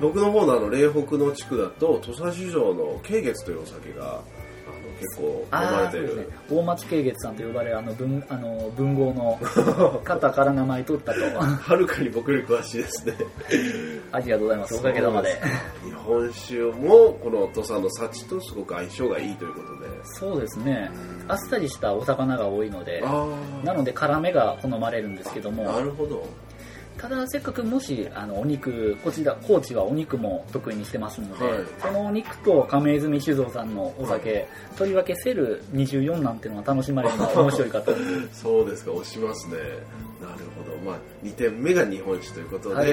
[0.00, 4.22] 僕の方のあの嶺北の地区だと土佐市場の慶月というお酒が
[5.00, 6.16] 結構飲まあれてる。
[6.16, 9.38] ね大町慶月さんと呼ばれるあの文あの文豪の
[10.04, 11.18] 方から名前取ったと。
[11.20, 13.14] はるかに僕より詳しいですね。
[14.12, 14.76] ありがとうございます。
[14.76, 15.40] おかげさまで。
[15.84, 19.90] 日本酒もこの土佐の幸とすごく相性がいいということで。
[20.04, 20.90] そうですね。
[21.28, 23.26] あっさりしたお魚が多いのであ
[23.64, 25.64] なので辛めが好まれるんですけども。
[25.64, 26.26] なるほど
[27.00, 31.58] ただせっかくもしあのお肉こちら高知はお肉も得意にしてますので、はい。
[31.80, 37.92] そのお肉と亀泉酒造さんのお酒、とりわけセル24なんていうのが楽しまれるのが面白いかと。
[38.34, 39.56] そうですか押しますね。
[40.20, 40.76] なるほど。
[40.84, 42.88] まあ2点目が日本酒ということで、はい。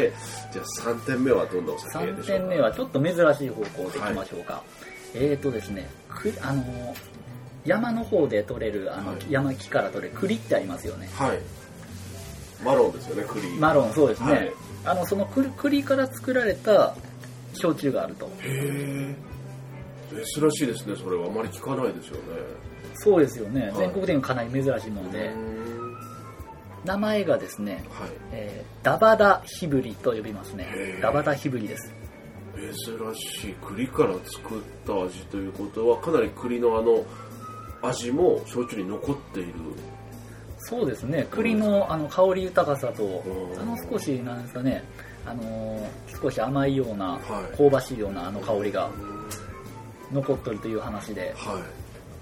[0.53, 2.27] じゃあ3点目はどんなお酒で3しょうか？
[2.39, 4.63] 点目はちょっと珍しい方向でいきましょうか、
[5.13, 6.63] えーとですねくあの
[7.65, 9.19] 山の方で取れるあの、はい。
[9.29, 11.09] 山木から取れる栗ってありますよね。
[11.13, 11.39] はい
[12.63, 13.49] マロンですよね栗。
[13.57, 14.53] マロンそうですね、はい。
[14.85, 16.95] あのその栗栗から作られた
[17.53, 18.25] 焼酎があると。
[18.25, 19.15] へえ
[20.39, 21.27] 珍しいですねそれは。
[21.27, 22.21] あまり聞かないですよね。
[22.95, 23.77] そうですよね、い。
[23.77, 25.31] 全国的にかなり珍しいもので、
[26.85, 28.09] 名前がですね、はい。
[28.31, 30.99] えーダバダヒブリと呼びますね。
[31.01, 31.93] ダバダヒブリです。
[32.55, 37.05] 珍しい栗から作った味ということはかなり栗のあの
[37.81, 39.53] 味も焼酎に残っている
[40.69, 41.27] そうですね。
[41.31, 43.59] 栗のあの香り豊かさとうん。
[43.59, 44.83] あの少しなんですかね。
[45.25, 47.19] あのー少し甘いような、は
[47.53, 47.57] い。
[47.57, 48.89] 香ばしいようなあの香りが
[50.11, 51.63] 残っとるという話ではい。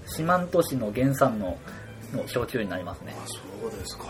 [0.06, 1.56] 四万十市の原産の
[2.12, 3.14] の焼酎になりますね。
[3.18, 3.26] あ
[3.60, 4.04] そうですか。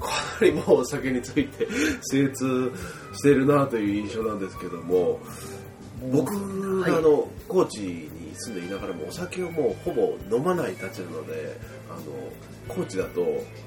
[0.00, 0.08] か
[0.40, 1.68] なりもうお酒について
[2.02, 2.72] 精通
[3.14, 5.20] してるなという印象なんですけども
[6.12, 6.32] 僕
[6.82, 6.90] はい。
[6.90, 11.56] があの高知に住んでいながらもお酒をもうほぼ飲まないたちなので
[11.88, 12.00] あの
[12.68, 13.22] 高知だと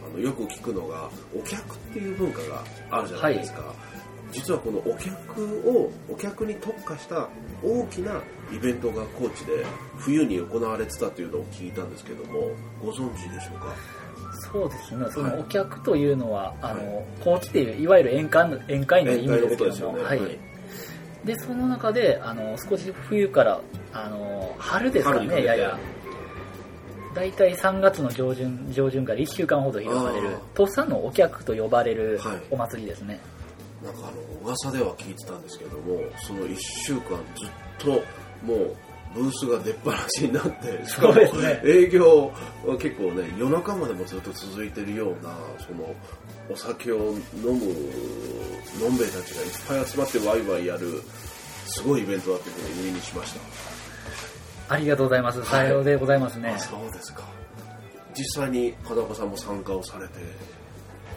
[0.08, 3.62] あのよく聞くのがお客っていう文化があるじゃないですか、
[4.32, 7.28] 実はこのお客をお客に特化した
[7.64, 8.22] 大きな
[8.54, 9.66] イベントが高知で
[9.98, 12.50] 冬に行われてたというのを聞いたんですけども
[12.82, 13.76] ご存知でしょうか？
[14.52, 15.06] そうですね。
[15.12, 15.32] そはい。
[15.32, 20.04] のお客というのは、あはの高知っていういわゆる宴会の宴会の意味ですけども宴会のことですよね。
[20.04, 20.20] はい。
[20.20, 20.40] はい。
[21.26, 23.60] でその中であの少し冬から
[23.94, 25.80] あの春ですかねやや
[27.16, 32.42] 大体3月の上旬上旬から1週間ほど広がれる土佐のお客と呼ばれるはい。
[32.52, 33.20] お祭りですね、
[33.84, 37.50] なんかあの噂では聞いてたんですけどもその1週間ずっ
[37.80, 37.92] と
[38.46, 38.76] もう
[39.16, 41.16] ブースが出っ放しになってしかも
[41.64, 42.34] 営業
[42.66, 45.34] は結構ね夜中までもずっと続いてるような
[45.66, 45.96] その
[46.52, 47.52] お酒を飲む
[48.82, 51.02] のんべえたちがいっぱい集まってワイワイやる
[51.66, 53.75] すごいイベントだっていうふうに耳にしました
[54.68, 55.44] ありがとうございます。
[55.46, 57.24] さようでございますね、あそうですか。
[58.16, 60.14] 実際に片岡さんも参加をされて。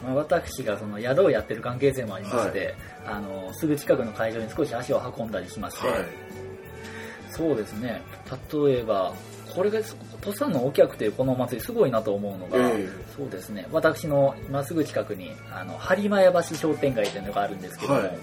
[0.03, 5.97] まあ、私がその宿をやってる関係性もありまして、あのすぐ近くの会場に少し足を運んだりしまして、はい。
[7.31, 8.01] そうですね。
[8.53, 9.13] 例えば
[9.53, 9.79] これが
[10.21, 12.87] 土佐のお客というこのお祭りすごいなと思うのが、ええ。
[13.17, 13.67] そうですね。
[13.71, 18.17] 私の今すぐ近くにあの播磨屋橋商店街というのがあるんですけども、はい。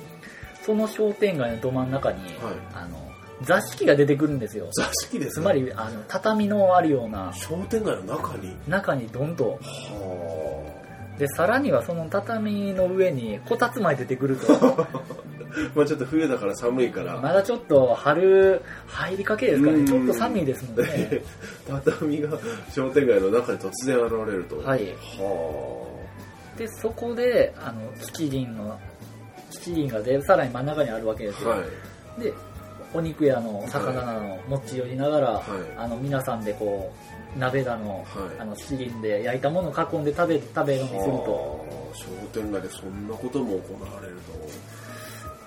[0.62, 2.34] その商店街のど真ん中に、はい。
[2.72, 3.05] あの
[3.42, 4.68] 座敷が出てくるんですよ。
[4.72, 5.44] 座敷ですね。
[5.44, 7.32] つまりあの畳のあるような。
[7.34, 8.56] 商店街の中に。
[8.66, 9.58] 中にどんと。
[9.60, 10.76] は
[11.18, 14.54] でさらにはその畳の上にこたつまで出てくると。
[14.54, 14.88] あ
[15.74, 19.86] まあちょっと冬だから寒いから、まだちょっと春入りかけですかね。
[19.86, 21.22] ちょっと寒いですもんね。
[21.66, 22.38] 畳が
[22.70, 24.58] 商店街の中に突然現れると。
[24.58, 24.84] はい。
[25.18, 25.86] は
[26.58, 28.78] でそこであの七輪の
[29.50, 31.64] 七輪がでさらに真ん中にあるわけですよ、あは
[32.18, 32.22] い。
[32.22, 32.32] で
[32.96, 35.42] お肉やの魚なの持ち寄りながら、はい。
[35.76, 36.92] あの皆さんでこ
[37.36, 38.04] う鍋だの,、はい。
[38.40, 41.32] あの七輪で焼いたものを囲んで食べ食べ飲みすると。
[41.32, 44.16] はあ商店街でそんなことも行われる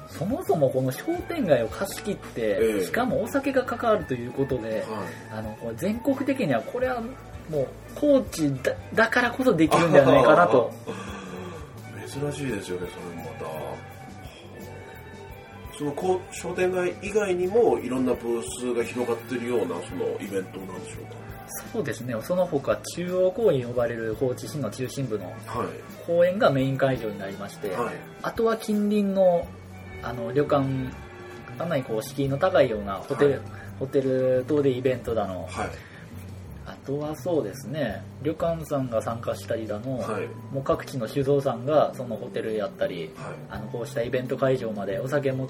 [0.07, 2.85] そもそもこの商店街を貸し切って、ええ。
[2.85, 5.03] しかもお酒が関わるということで、とはい。
[5.31, 7.01] あのこれ全国的にはこれは
[7.49, 10.71] もう高知だだからこそできるんじゃないかなと。
[12.09, 13.58] 珍しいですよねそれもまた
[15.79, 21.19] そのこう商店街以外にもいろんなブースが広がってるようなそのイベントなんでしょう
[21.71, 22.15] そうですね。
[22.21, 25.33] その他中央公園呼ばれる高知市の中心部の
[26.05, 27.95] 公園がメイン会場になりまして、はい。
[28.21, 29.47] あとは近隣の
[30.03, 30.65] あの旅館
[31.57, 33.41] かなりこう敷居の高いようなホテル、はい。
[33.79, 35.67] ホテル等でイベントだのはい。
[35.67, 35.71] あ
[36.89, 38.01] とはそうですね。
[38.23, 40.27] 旅館さんが参加したりだの、はい。
[40.51, 43.33] もう各地の酒造さんがそのホテルやったりはい。
[43.49, 45.47] あのこうしたイベント会場までお酒も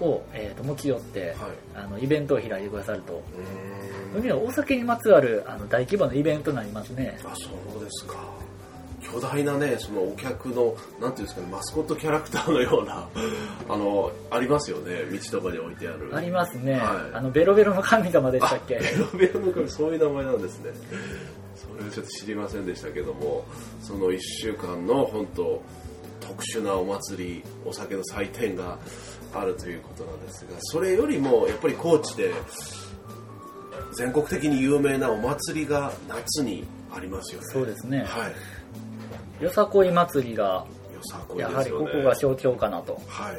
[0.00, 1.36] を、えーと持ち寄って、はい。
[1.74, 3.14] あのイベントを開いてくださると。
[3.14, 3.22] うーん。
[3.22, 7.18] そういう意味ではお酒にまつわるあの大規模なイベントになりますね。
[7.24, 8.45] あそうですか
[9.12, 13.08] 巨大なねそのお客のなんていうんですかねマスコットキャラクターのような
[13.68, 16.10] あのありますよね道とかに置いてある。
[16.14, 16.80] ありますね、はい。
[17.16, 18.74] あのベロベロの神様でしたっけ？
[18.78, 20.72] ベロベロの神そういう名前なんですね。
[21.54, 23.44] それはちょっと知りませんでしたけども
[23.80, 25.62] その1週間の本当
[26.20, 28.78] 特殊なお祭りお酒の祭典が
[29.34, 32.32] あるということなんですがそれよりもやっぱり高知で
[33.94, 37.46] 全国的に有名なお祭りが夏にありますよね。
[37.50, 38.04] そうですね。
[38.08, 38.34] はい
[39.40, 40.66] よさこい祭りがよ
[41.02, 41.44] さこいね。
[41.44, 43.00] はりここが象徴かなと。
[43.06, 43.36] はい。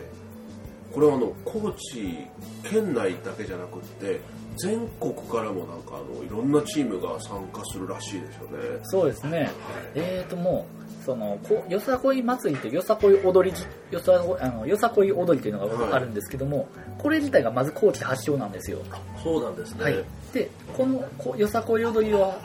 [0.94, 2.18] これはあの高知
[2.64, 4.20] 県内だけじゃなくって
[4.58, 8.58] 全国からもなんかあのいろんなチームが参加するらしいですよね。
[8.84, 9.38] そうですね。
[9.40, 9.50] はい。
[9.96, 18.80] えーともうそのこよさこい祭りってよさこい踊りじよさこあのよさこい踊りっていうのはいがあるんですけども、これ自体がまず高知発祥なんですよ。
[19.24, 22.38] そうなんですね、はい、でこのこよさこい踊りは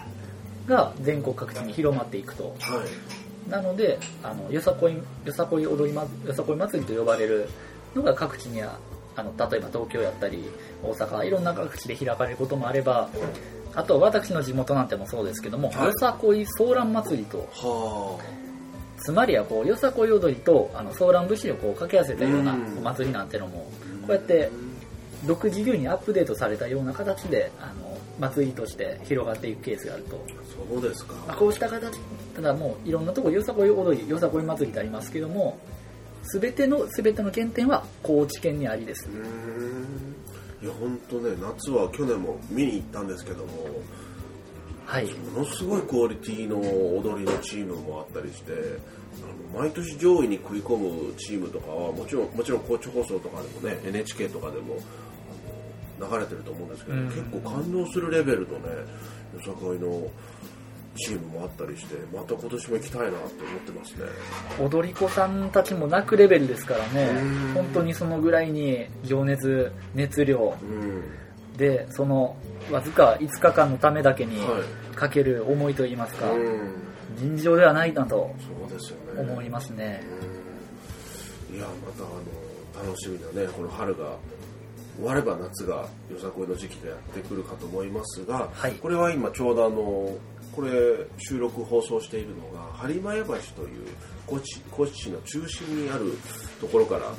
[0.69, 2.45] が全国各地に広まっていくと。
[2.45, 2.55] はい
[3.49, 7.49] なのであのよさこいよさこい踊りまよさこい祭りと呼ばれる
[7.95, 8.79] のが各地には
[9.17, 10.45] あの例えば東京やったり
[10.83, 13.11] 大阪いろんな各地で開かれることもあれば
[13.75, 15.87] あと私の地元なんてもそうですけども、はい。
[15.87, 18.19] よさこいソーラン祭りとは
[18.99, 22.79] つまりはこうよさこい踊りとあのソーラン節をこう掛け合わせたようなうん。
[22.79, 23.69] お祭りなんてのも
[24.05, 24.51] あこうやって
[25.27, 27.92] 独自流にアップデートされたような形であの
[28.23, 30.25] 祭りとして広がっていくケースがあると、
[30.71, 31.15] そうですか。
[31.27, 31.99] まあ、こうした形
[32.35, 35.59] ただもういろんなところよさこい踊りよさこい祭りってありますけども
[36.33, 39.09] 全ての全ての原点は高知県にありです。
[40.63, 43.51] いや本当ね夏は去年も見に行ったんですけども
[44.87, 45.07] はい。
[45.07, 54.77] ものすごいクオリティの踊りのチームもあったりしてあの毎年上位に食い込むチームとかはもちろんもちろん高知放送とかでもね NHK とかでも
[56.11, 57.07] 流れてると思うんですけど、うん。
[57.07, 58.69] 結構感動するレベルのね
[59.35, 60.09] よさこいの
[60.95, 64.05] チームもあったりしてまた今年も行きたいなって思ってますね。
[64.61, 67.05] 踊り子さんたちも泣くレベルですからね。
[67.05, 67.55] うん。
[67.55, 71.03] 本当にそのぐらいに情熱熱量うん。
[71.57, 72.37] でその
[72.71, 74.63] わずか5日間のためだけにはい。
[74.95, 76.75] かける思いといいますか、うん。
[77.17, 78.35] 尋常ではないなと
[79.17, 80.03] 思いますね。
[81.51, 81.57] うん。
[81.57, 82.07] いやまたあ
[82.83, 84.17] の楽しみなねこの春が
[84.97, 85.77] 終われば夏が
[86.11, 88.73] よさこいの時期がやってくるかと思いますが、はい。
[88.73, 90.15] これは今ちょうどあの
[90.55, 90.71] これ
[91.19, 93.89] 収録放送しているのが播磨屋橋という
[94.27, 96.19] 高知高知市の中心にある
[96.61, 97.17] ところからあの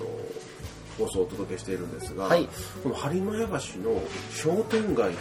[0.99, 2.47] 放送をお届けしているんですが、はい。
[2.83, 3.99] この播磨屋橋の
[4.31, 5.13] 商店街というのが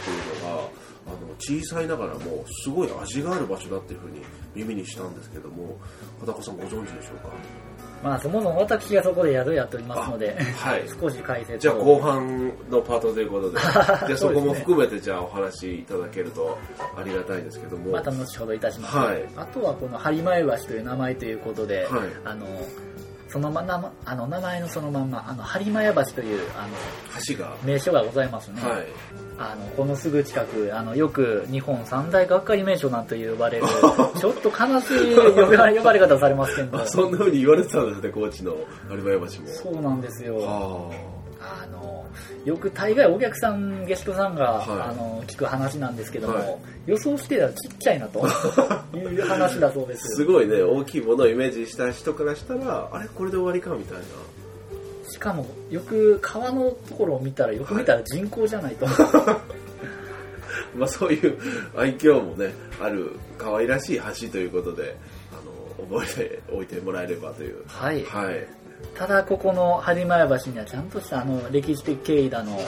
[1.05, 4.21] あの小さいながらもすごい味がある場所だっていうふうに
[4.55, 5.77] 耳にしたんですけども
[6.19, 7.29] 片岡さんご存知でしょうか？
[8.03, 10.83] まあそもそも私がそこで宿やっておりますので、あはい。
[10.99, 11.57] 少し解説を。
[11.57, 16.57] じゃあ後半のパートとい うことでじゃあそこも含めてじゃあお話しいただけると
[16.97, 17.91] ありがたいんですけども。
[17.91, 19.25] また後ほどいたします、はい。
[19.37, 22.01] あとはこの播磨橋という名前ということで、はい。
[22.25, 22.45] あの
[23.33, 26.75] そのままあの名前のそのまんまあの播磨屋橋というあの
[27.27, 28.85] 橋が、名所がございますね、はい。
[29.39, 33.65] あのこのすぐ近くあのよく日本三大がっかり名所なんと呼ばれる
[34.21, 36.77] ちょっと悲しい呼ばれ呼ばれ方をされますけど。
[36.79, 38.55] あそんな風に言われてたんですね高知の
[38.91, 39.47] 有馬山橋も。
[39.47, 40.37] そうなんですよ。
[40.37, 41.12] はあ
[41.71, 42.05] の
[42.45, 44.89] よく大概お客さんゲストさんが、はい。
[44.89, 46.57] あの聞く話なんですけども、はい。
[46.85, 48.19] 予想してたらちっちゃいなと
[48.97, 50.15] いう話だそうであす。
[50.15, 54.03] すごいね大きいものをイメージした人からしたらあれこれで終わりかみたいな。
[55.09, 58.87] しかもよく川のところを見たらよく見たら人工じゃないと、
[60.75, 61.37] まあそういう
[61.77, 64.97] 愛嬌もねある可愛らしい橋ということで
[65.31, 67.63] あの覚えておいてもらえればという。
[67.67, 68.03] はい。
[68.05, 68.47] はい
[68.95, 72.65] ただここの播磨屋橋にはちゃんとしたあの歴史的経緯だの、はい。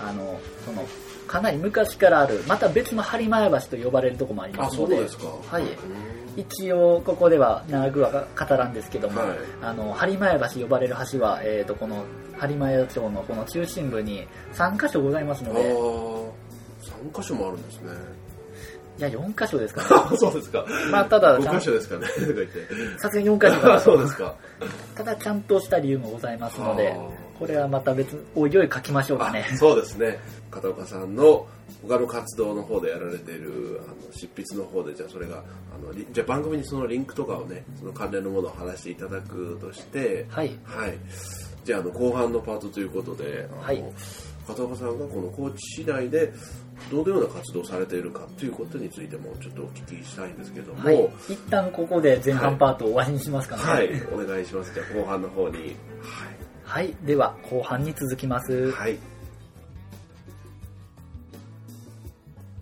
[0.00, 0.84] あのその
[1.26, 5.62] かなり昔からあるまた別の播磨屋橋と呼ばれるところもありまあすのではい。
[5.62, 9.38] うん一応ここでは長くは語らんですけども、はい。
[9.60, 12.04] あの播磨屋橋呼ばれる橋は、えー、とこの
[12.38, 15.72] 播磨屋町のこの中心部に3箇所ございますのあであ
[17.12, 17.90] 3箇所もあるんですね
[18.98, 20.66] いや4箇所ですかねあ そうですか。
[20.90, 22.06] まあただちゃ5ん箇所ですかね。
[22.08, 22.68] とか言って。
[22.98, 24.34] さすがに4箇所かそうですか。
[24.96, 26.98] ただちゃんとした理由もございますので
[27.38, 29.46] これはまた別おいおい書きましょうかね。
[29.52, 30.18] あそうですね。
[30.50, 31.46] 片岡さんの
[31.86, 40.58] 他の活動の方でやられているあの執筆の方でじゃあそれがあのリじゃあ番組にそのリンクとかをねその関連のものを話していただくとしてはい。
[40.64, 40.98] はい。
[41.64, 43.84] じゃああの後半のパートということではい。
[44.46, 46.32] 片岡さんがこの高知市内で
[46.90, 50.84] どのような活動をされているかということについてもちょっとお聞きしたいんですけども。
[50.84, 51.10] はい。
[51.28, 53.62] 一旦ここで前半パートを終わりにしますかね。
[53.62, 54.72] はい、お願いします。
[54.72, 55.76] じゃあ後半の方に。
[56.64, 56.94] はい。
[57.04, 58.52] では後半に続きます。
[58.52, 58.98] はい、はい。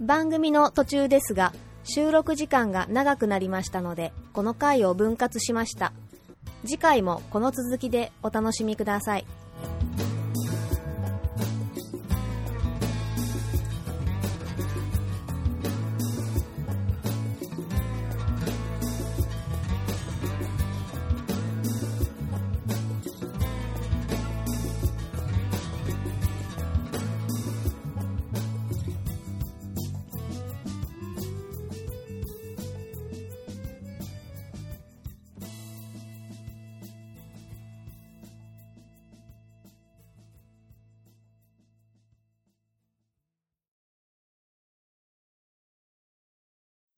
[0.01, 1.53] 番組の途中ですが
[1.85, 5.93] 収録時間が長くなりましたのでこの回を分割しました。
[6.67, 9.27] 次回もこの続きでお楽しみください